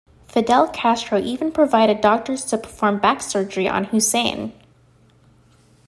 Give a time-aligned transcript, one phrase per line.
[0.27, 4.51] Fidel Castro even provided doctors to perform back surgery on Hussein.